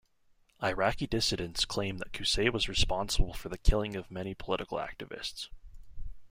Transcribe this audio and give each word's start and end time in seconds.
Iraqi 0.63 1.05
dissidents 1.05 1.63
claim 1.63 1.99
that 1.99 2.11
Qusay 2.11 2.51
was 2.51 2.67
responsible 2.67 3.33
for 3.35 3.49
the 3.49 3.57
killing 3.59 3.95
of 3.95 4.09
many 4.09 4.33
political 4.33 4.79
activists. 4.79 5.49